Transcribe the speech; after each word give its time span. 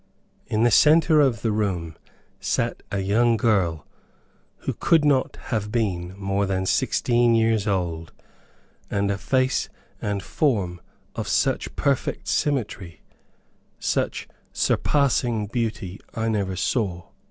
In 0.47 0.63
the 0.63 0.71
center 0.71 1.21
of 1.21 1.43
the 1.43 1.51
room 1.51 1.95
sat 2.39 2.81
a 2.91 3.01
young 3.01 3.37
girl, 3.37 3.85
who 4.65 4.73
could 4.73 5.05
not 5.05 5.35
have 5.53 5.71
been 5.71 6.15
more 6.17 6.47
than 6.47 6.65
sixteen 6.65 7.35
years 7.35 7.67
old; 7.67 8.11
and 8.89 9.11
a 9.11 9.17
face 9.19 9.69
and 10.01 10.23
form 10.23 10.81
of 11.15 11.27
such 11.27 11.75
perfect 11.75 12.27
symmetry, 12.27 13.01
such 13.77 14.27
surpassing 14.51 15.45
beauty, 15.45 15.99
I 16.15 16.29
never 16.29 16.55
saw. 16.55 17.03